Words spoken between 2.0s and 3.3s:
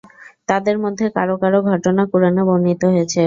কুরআনে বর্ণিত হয়েছে।